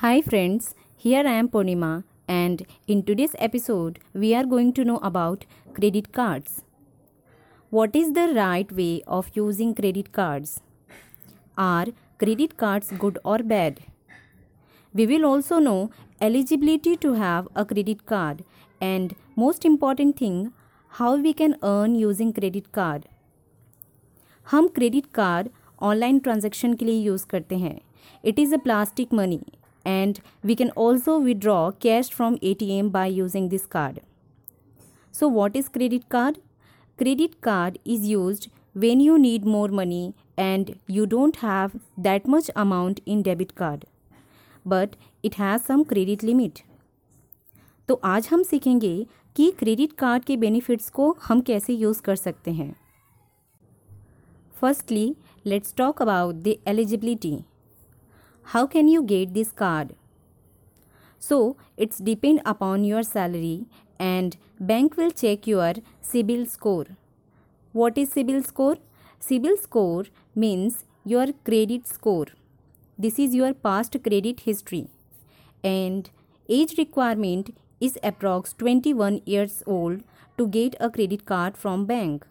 Hi 0.00 0.20
friends, 0.22 0.76
here 0.96 1.26
I 1.26 1.32
am 1.32 1.48
Purnima 1.48 2.04
and 2.28 2.64
in 2.86 3.02
today's 3.02 3.34
episode 3.36 3.98
we 4.12 4.32
are 4.32 4.44
going 4.44 4.72
to 4.74 4.84
know 4.84 4.98
about 4.98 5.44
credit 5.74 6.12
cards. 6.12 6.62
What 7.70 7.96
is 7.96 8.12
the 8.12 8.28
right 8.32 8.70
way 8.70 9.02
of 9.08 9.32
using 9.34 9.74
credit 9.74 10.12
cards? 10.12 10.60
Are 11.56 11.86
credit 12.16 12.56
cards 12.56 12.92
good 12.92 13.18
or 13.24 13.38
bad? 13.38 13.80
We 14.94 15.08
will 15.08 15.24
also 15.24 15.58
know 15.58 15.90
eligibility 16.20 16.96
to 16.98 17.14
have 17.14 17.48
a 17.56 17.64
credit 17.64 18.06
card 18.06 18.44
and 18.80 19.16
most 19.34 19.64
important 19.64 20.16
thing 20.16 20.52
how 21.00 21.16
we 21.16 21.32
can 21.32 21.56
earn 21.64 21.96
using 21.96 22.32
credit 22.32 22.70
card. 22.70 23.08
हम 24.50 24.68
credit 24.74 25.06
card 25.14 25.48
online 25.82 26.18
transaction 26.18 26.74
के 26.74 26.84
लिए 26.84 27.00
use 27.00 27.26
करते 27.30 27.56
हैं 27.58 27.78
it 28.24 28.38
is 28.38 28.54
a 28.54 28.58
plastic 28.64 29.12
money 29.14 29.40
and 29.88 30.20
we 30.42 30.56
can 30.60 30.70
also 30.84 31.18
withdraw 31.18 31.70
cash 31.86 32.10
from 32.10 32.38
ATM 32.50 32.92
by 32.92 33.06
using 33.06 33.48
this 33.48 33.66
card. 33.66 34.00
So 35.14 35.28
what 35.28 35.56
is 35.56 35.68
credit 35.68 36.08
card? 36.08 36.38
Credit 36.98 37.40
card 37.40 37.78
is 37.84 38.06
used 38.06 38.48
when 38.74 39.00
you 39.00 39.18
need 39.18 39.44
more 39.46 39.68
money 39.68 40.14
and 40.36 40.78
you 40.86 41.06
don't 41.06 41.36
have 41.36 41.76
that 41.98 42.26
much 42.26 42.50
amount 42.54 43.00
in 43.06 43.22
debit 43.22 43.54
card 43.54 43.86
but 44.66 44.96
it 45.22 45.34
has 45.34 45.64
some 45.64 45.84
credit 45.84 46.22
limit. 46.22 46.62
तो 47.88 47.94
आज 48.04 48.28
हम 48.30 48.42
सीखेंगे 48.42 49.06
कि 49.36 49.50
credit 49.58 49.92
card 49.98 50.24
के 50.24 50.36
benefits 50.36 50.88
को 50.90 51.10
हम 51.22 51.40
कैसे 51.40 51.74
use 51.74 52.02
कर 52.02 52.16
सकते 52.16 52.50
हैं 52.52 52.74
firstly 54.60 55.14
let's 55.46 55.74
talk 55.76 56.02
about 56.02 56.34
the 56.34 56.54
eligibility 56.68 57.38
how 58.52 58.66
can 58.66 58.88
you 58.88 59.02
get 59.02 59.34
this 59.34 59.50
card? 59.52 59.94
So 61.18 61.56
it's 61.76 61.98
depend 61.98 62.40
upon 62.46 62.84
your 62.84 63.02
salary 63.02 63.66
and 63.98 64.36
bank 64.58 64.96
will 64.96 65.10
check 65.10 65.46
your 65.46 65.74
CIBIL 66.02 66.48
score. 66.48 66.86
What 67.72 67.98
is 67.98 68.14
CIBIL 68.14 68.46
score? 68.46 68.78
CIBIL 69.20 69.58
score 69.58 70.04
means 70.34 70.84
your 71.04 71.26
credit 71.44 71.86
score. 71.86 72.28
This 72.98 73.18
is 73.18 73.34
your 73.34 73.52
past 73.52 73.96
credit 74.02 74.40
history. 74.40 74.88
And 75.62 76.08
age 76.48 76.78
requirement 76.78 77.54
is 77.80 77.98
approx 78.02 78.56
21 78.56 79.20
years 79.26 79.62
old 79.66 80.02
to 80.38 80.48
get 80.48 80.74
a 80.80 80.88
credit 80.88 81.26
card 81.26 81.56
from 81.58 81.84
bank. 81.84 82.26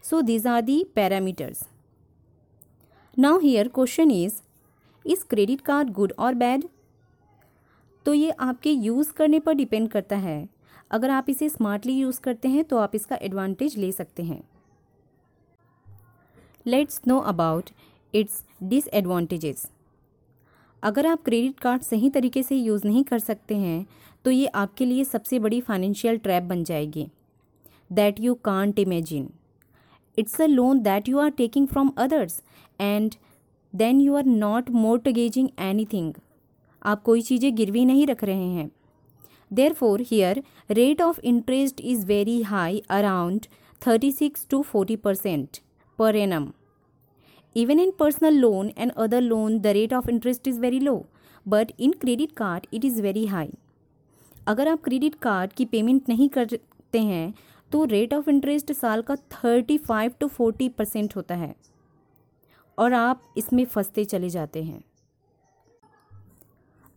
So 0.00 0.22
these 0.22 0.46
are 0.46 0.62
the 0.62 0.86
parameters. 0.96 1.64
Now 3.16 3.40
here 3.40 3.68
question 3.68 4.12
is 4.12 4.42
is 5.06 5.24
credit 5.30 5.60
card 5.60 5.90
good 5.92 6.12
और 6.18 6.34
bad? 6.34 6.64
तो 8.06 8.14
ये 8.14 8.30
आपके 8.30 8.70
use 8.70 9.12
करने 9.12 9.38
पर 9.38 9.54
depend 9.54 9.88
करता 9.88 10.16
है। 10.16 10.48
अगर 10.90 11.10
आप 11.10 11.30
इसे 11.30 11.48
स्मार्टली 11.48 11.92
यूज़ 11.92 12.20
करते 12.20 12.48
हैं 12.48 12.64
तो 12.64 12.78
आप 12.78 12.94
इसका 12.94 13.16
एडवांटेज 13.16 13.76
ले 13.78 13.90
सकते 13.92 14.22
हैं। 14.22 14.42
Let's 16.66 17.00
know 17.06 17.18
about 17.20 17.70
its 18.14 18.42
disadvantages. 18.62 19.66
अगर 20.82 21.06
आप 21.06 21.22
क्रेडिट 21.24 21.60
कार्ड 21.60 21.82
सही 21.82 22.10
तरीके 22.10 22.42
से 22.42 22.56
यूज़ 22.56 22.86
नहीं 22.86 23.04
कर 23.04 23.18
सकते 23.18 23.56
हैं 23.56 23.86
तो 24.24 24.30
ये 24.30 24.46
आपके 24.46 24.84
लिए 24.84 25.04
सबसे 25.04 25.38
बड़ी 25.38 25.60
फाइनेंशियल 25.60 26.18
ट्रैप 26.18 26.42
बन 26.42 26.64
जाएगी। 26.64 27.06
That 27.92 28.20
you 28.20 28.34
can't 28.34 28.78
imagine 28.78 29.28
it's 30.18 30.40
a 30.40 30.46
loan 30.46 30.80
that 30.80 31.08
you 31.08 31.18
are 31.18 31.30
taking 31.32 31.66
from 31.68 31.92
others 31.98 32.42
and 32.80 33.14
then 33.76 34.00
you 34.00 34.14
are 34.14 34.24
not 34.24 34.70
mortgaging 34.70 35.48
anything 35.92 36.12
आप 36.82 37.02
कोई 37.02 37.22
चीज़ें 37.22 37.54
गिरवी 37.56 37.84
नहीं 37.84 38.06
रख 38.06 38.24
रहे 38.24 38.48
हैं। 38.48 38.70
Therefore 39.72 40.00
here 40.10 40.42
rate 40.70 41.02
of 41.02 41.20
interest 41.24 41.80
is 41.80 42.06
very 42.06 42.40
high 42.42 42.82
around 42.90 43.46
thirty 43.82 44.12
six 44.12 44.46
to 44.50 44.62
forty 44.62 44.96
percent 44.96 45.58
per 45.98 46.16
annum 46.16 46.52
even 47.56 47.78
in 47.82 47.92
personal 48.00 48.34
loan 48.40 48.70
and 48.76 48.92
other 49.02 49.18
loan, 49.20 49.54
the 49.62 49.70
rate 49.74 49.92
of 49.98 50.08
interest 50.08 50.48
is 50.50 50.56
very 50.58 50.80
low, 50.80 50.96
but 51.46 51.70
in 51.78 51.92
credit 52.02 52.34
card, 52.40 52.66
it 52.70 52.82
is 52.84 52.98
very 53.04 53.22
high. 53.26 53.52
अगर 54.46 54.68
आप 54.68 54.82
credit 54.84 55.14
card 55.22 55.52
की 55.52 55.64
payment 55.64 56.08
नहीं 56.08 56.28
करते 56.28 57.00
हैं 57.02 57.34
तो 57.70 57.84
rate 57.92 58.14
of 58.14 58.28
interest 58.30 58.72
साल 58.72 59.02
का 59.02 59.16
thirty 59.16 59.78
five 59.78 60.12
to 60.20 60.28
forty 60.28 60.68
percent 60.68 61.16
होता 61.16 61.34
है। 61.34 61.54
और 62.78 62.92
आप 62.92 63.22
इसमें 63.36 63.64
फंसते 63.64 64.04
चले 64.04 64.28
जाते 64.28 64.62
हैं। 64.62 64.82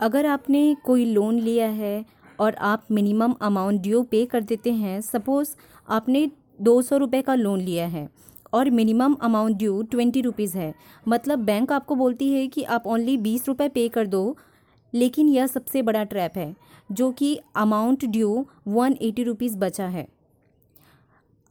अगर 0.00 0.26
आपने 0.26 0.74
कोई 0.84 1.04
लोन 1.04 1.38
लिया 1.38 1.68
है 1.68 2.04
और 2.40 2.54
आप 2.54 2.86
मिनिमम 2.90 3.32
अमाउंट 3.42 3.80
ड्यू 3.80 4.02
पे 4.02 4.24
कर 4.26 4.42
देते 4.42 4.72
हैं 4.72 5.00
सपोज़ 5.00 5.54
आपने 5.88 6.30
दो 6.60 6.80
सौ 6.82 6.96
रुपये 6.96 7.22
का 7.22 7.34
लोन 7.34 7.60
लिया 7.60 7.86
है 7.86 8.08
और 8.52 8.70
minimum 8.70 9.14
amount 9.22 9.56
due 9.56 9.82
twenty 9.82 10.20
rupees 10.20 10.56
है 10.58 10.72
मतलब 11.08 11.38
बैंक 11.38 11.72
आपको 11.72 11.94
बोलती 11.94 12.32
है 12.32 12.46
कि 12.48 12.62
आप 12.62 12.86
ओनली 12.86 13.16
बीस 13.18 13.48
रुपये 13.48 13.68
पे 13.68 13.88
कर 13.88 14.06
दो, 14.06 14.36
लेकिन 14.92 15.28
यह 15.28 15.46
सबसे 15.46 15.82
बड़ा 15.82 16.02
ट्रैप 16.04 16.36
है, 16.36 16.54
जो 16.92 17.10
कि 17.10 17.38
amount 17.56 18.04
due 18.04 18.46
one 18.68 18.96
eighty 19.02 19.24
rupees 19.24 19.56
बचा 19.58 19.86
है। 19.86 20.06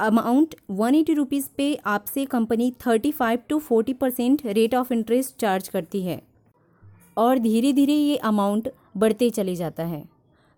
अमाउंट 0.00 0.54
वन 0.70 0.94
एटी 0.94 1.14
रुपीज़ 1.14 1.48
पे 1.56 1.74
आपसे 1.86 2.24
company 2.26 2.70
thirty 2.86 3.10
five 3.12 3.38
to 3.48 3.58
forty 3.60 3.92
percent 3.94 4.42
rate 4.46 4.74
of 4.74 4.92
interest 4.92 5.34
charge 5.40 5.68
करती 5.68 6.02
है। 6.02 6.20
और 7.18 7.38
धीरे 7.38 7.72
धीरे 7.72 7.94
ये 7.94 8.16
अमाउंट 8.16 8.68
बढ़ते 8.96 9.28
चले 9.30 9.54
जाता 9.56 9.84
है। 9.84 10.02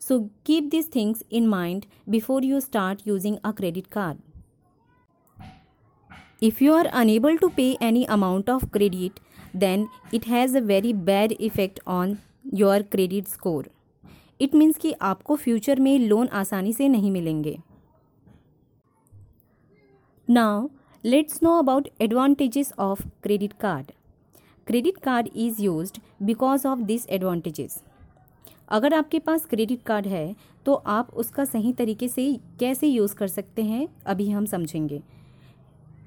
So 0.03 0.19
keep 0.47 0.69
this 0.71 0.95
things 0.95 1.23
in 1.33 1.47
mind 1.49 1.85
before 2.09 2.45
you 2.45 2.61
start 2.61 3.01
using 3.07 3.37
a 3.45 3.51
credit 3.53 3.87
card 3.93 4.19
if 6.43 6.63
you 6.65 6.75
are 6.75 6.87
unable 6.87 7.37
to 7.37 7.49
pay 7.57 7.71
any 7.83 8.05
amount 8.11 8.51
of 8.51 8.65
credit 8.69 9.21
then 9.57 9.87
it 10.15 10.27
has 10.29 10.57
a 10.57 10.61
very 10.63 10.93
bad 11.03 11.33
effect 11.33 11.81
on 11.89 12.17
your 12.55 12.83
credit 12.93 13.29
score 13.29 13.71
it 14.41 14.55
means 14.55 14.77
कि 14.77 14.95
आपको 15.03 15.37
future 15.37 15.81
में 15.81 15.99
loan 15.99 16.29
आसानी 16.35 16.73
से 16.73 16.89
नहीं 16.89 17.11
मिलेंगे। 17.11 17.59
Now, 20.33 20.71
let's 21.05 21.43
know 21.43 21.59
about 21.59 21.89
advantages 22.01 22.73
of 22.79 23.01
credit 23.23 23.59
card. 23.59 23.93
Credit 24.67 25.03
card 25.03 25.29
is 25.37 25.59
used 25.61 25.99
because 26.25 26.65
of 26.65 26.87
these 26.87 27.05
advantages. 27.09 27.75
अगर 28.69 28.95
आपके 28.95 29.19
पास 29.19 29.45
credit 29.47 29.83
card 29.83 30.07
है 30.07 30.35
तो 30.67 30.75
आप 30.95 31.11
उसका 31.15 31.45
सही 31.45 31.73
तरीके 31.73 32.09
से 32.09 32.25
कैसे 32.61 32.87
यूज़ 32.87 33.15
कर 33.17 33.29
सकते 33.29 33.63
हैं 33.65 33.87
अभी 34.07 34.31
हम 34.31 34.47
समझेंगे 34.47 35.03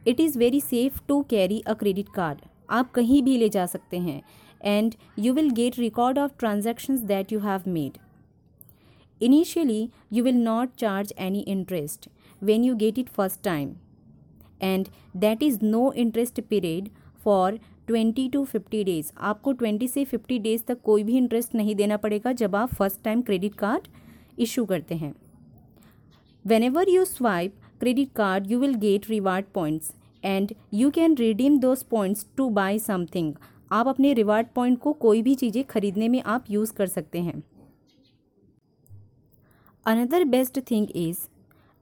it 0.07 0.19
is 0.19 0.39
very 0.39 0.61
safe 0.61 0.99
to 1.07 1.21
carry 1.29 1.59
a 1.59 1.73
credit 1.75 2.09
card 2.15 2.41
आप 2.71 2.91
कहीं 2.91 3.21
भी 3.23 3.37
ले 3.37 3.49
जा 3.49 3.65
सकते 3.67 3.99
हैं 3.99 4.21
and 4.63 4.95
you 5.19 5.33
will 5.33 5.51
get 5.53 5.79
record 5.79 6.19
of 6.19 6.37
transactions 6.39 7.01
that 7.13 7.33
you 7.33 7.39
have 7.41 7.69
made 7.69 7.97
initially 9.21 9.89
you 10.13 10.23
will 10.23 10.43
not 10.43 10.75
charge 10.77 11.13
any 11.19 11.45
interest 11.49 12.09
when 12.41 12.63
you 12.63 12.75
get 12.75 12.99
it 12.99 13.09
first 13.11 13.43
time 13.43 13.73
and 14.61 14.87
that 15.17 15.43
is 15.43 15.59
no 15.63 15.91
interest 15.93 16.41
period 16.41 16.89
for 17.23 17.59
twenty 17.87 18.27
to 18.29 18.43
fifty 18.45 18.83
days 18.83 19.11
आपको 19.21 19.51
twenty 19.53 19.87
से 19.87 20.05
fifty 20.05 20.39
days 20.39 20.63
तक 20.67 20.81
कोई 20.83 21.03
भी 21.03 21.17
interest 21.17 21.55
नहीं 21.55 21.75
देना 21.75 21.97
पड़ेगा 21.97 22.31
जब 22.33 22.55
आप 22.55 22.73
first 22.73 23.03
time 23.03 23.21
credit 23.21 23.55
card 23.55 23.87
issue 24.39 24.65
करते 24.65 24.95
हैं। 24.95 25.13
Whenever 26.63 26.89
you 26.89 27.05
swipe 27.05 27.55
credit 27.79 28.11
card 28.15 28.51
you 28.51 28.59
will 28.59 28.75
get 28.77 29.09
reward 29.09 29.45
points 29.53 29.93
and 30.23 30.53
you 30.73 30.89
can 30.91 31.15
redeem 31.15 31.57
those 31.59 31.83
points 31.83 32.25
to 32.37 32.49
buy 32.51 32.79
something 32.79 33.33
आप 33.71 33.87
अपने 33.87 34.13
रिवार्ड 34.13 34.47
पॉइंट 34.55 34.79
को 34.79 34.93
कोई 34.95 35.21
भी 35.21 35.35
चीज़ें 35.35 35.63
खरीदने 35.63 36.07
में 36.09 36.21
आप 36.23 36.45
यूज़ 36.49 36.73
कर 36.73 36.87
सकते 36.87 37.19
हैं। 37.19 37.41
Another 39.85 40.23
best 40.25 40.59
thing 40.71 40.87
is 40.95 41.17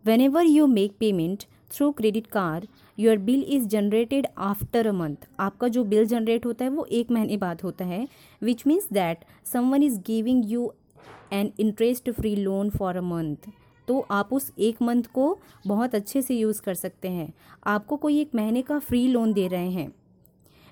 whenever 0.21 0.45
you 0.45 0.68
make 0.68 0.95
payment 1.00 1.44
through 1.74 1.92
credit 1.92 2.28
card 2.28 2.66
your 2.98 3.18
bill 3.18 3.44
is 3.48 3.68
generated 3.68 4.28
after 4.38 4.88
a 4.88 4.92
month 4.92 5.28
आपका 5.40 5.68
जो 5.68 5.84
बिल 5.84 6.06
जनरेट 6.06 6.46
होता 6.46 6.66
है 6.66 6.72
वो 6.72 6.86
एक 6.92 7.12
महीने 7.12 7.38
बाद 7.38 7.62
होता 7.64 7.86
है 7.86 8.08
which 8.42 8.64
means 8.68 8.88
that 8.94 9.25
someone 9.54 9.84
is 9.84 10.00
giving 10.08 10.52
you 10.52 10.72
an 11.34 11.52
interest 11.60 12.10
free 12.12 12.36
loan 12.36 12.70
for 12.70 12.98
a 12.98 13.02
month 13.02 13.50
तो 13.88 14.00
आप 14.12 14.34
उस 14.34 14.52
एक 14.60 14.81
मंथ 14.81 15.04
को 15.14 15.38
बहुत 15.68 15.96
अच्छे 15.96 16.22
से 16.22 16.36
यूज़ 16.36 16.62
कर 16.62 16.74
सकते 16.74 17.08
हैं। 17.08 17.34
आपको 17.66 17.96
कोई 17.98 18.20
एक 18.22 18.36
महीने 18.36 18.62
का 18.62 18.80
फ्री 18.80 19.08
लोन 19.08 19.34
दे 19.34 19.48
रहे 19.48 19.70
हैं 19.70 19.92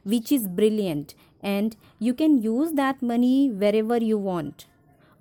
which 0.05 0.31
is 0.33 0.47
brilliant 0.49 1.11
and 1.43 1.75
you 2.01 2.13
can 2.13 2.37
use 2.37 2.73
that 2.75 3.03
money 3.03 3.49
wherever 3.75 4.03
you 4.03 4.17
want 4.19 4.63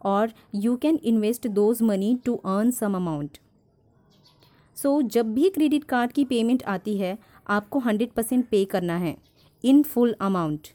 और 0.04 0.32
you 0.54 0.76
can 0.76 0.98
invest 1.04 1.48
those 1.48 1.82
money 1.82 2.18
to 2.24 2.34
earn 2.34 2.70
some 2.70 2.96
amount 2.96 3.38
so 4.82 5.00
so, 5.00 5.08
जब 5.08 5.32
भी 5.34 5.48
क्रेडिट 5.50 5.84
कार्ड 5.84 6.12
की 6.12 6.24
पेमेंट 6.24 6.62
आती 6.64 6.96
है 6.98 7.16
आपको 7.48 7.78
हंड्रेड 7.78 8.10
परसेंट 8.10 8.46
पे 8.48 8.64
करना 8.64 8.96
है 8.96 9.16
इन 9.64 9.82
फुल 9.82 10.14
अमाउंट 10.20 10.68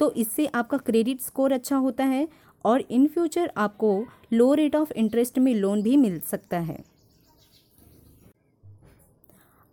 तो 0.00 0.10
इससे 0.12 0.46
आपका 0.54 0.76
क्रेडिट 0.78 1.20
स्कोर 1.20 1.52
अच्छा 1.52 1.76
होता 1.76 2.04
है 2.04 2.26
और 2.64 2.84
इन 2.90 3.06
फ्यूचर 3.06 3.52
आपको 3.56 3.92
लो 4.32 4.52
रेट 4.54 4.76
ऑफ़ 4.76 4.92
इंटरेस्ट 4.92 5.38
में 5.38 5.54
लोन 5.54 5.82
भी 5.82 5.96
मिल 5.96 6.18
सकता 6.20 6.58
है. 6.58 6.78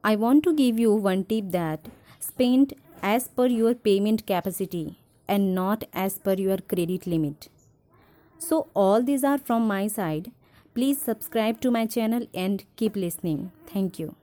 I 0.04 0.16
want 0.16 0.44
to 0.44 0.54
give 0.54 0.80
you 0.80 0.98
one 1.00 1.24
tip 1.24 1.44
that 1.52 1.90
spend 2.22 2.74
as 3.06 3.28
per 3.38 3.52
your 3.52 3.74
payment 3.74 4.22
capacity 4.22 4.88
and 5.30 5.54
not 5.54 5.84
as 5.96 6.20
per 6.20 6.40
your 6.40 6.62
credit 6.70 7.08
limit 7.08 7.50
so 8.42 8.68
all 8.76 9.04
these 9.06 9.26
are 9.26 9.38
from 9.38 9.68
my 9.68 9.90
side 9.90 10.32
Please 10.80 11.02
subscribe 11.02 11.60
to 11.60 11.72
my 11.72 11.86
channel 11.86 12.26
and 12.34 12.64
keep 12.78 12.96
listening. 12.96 13.52
Thank 13.68 14.00
you. 14.00 14.16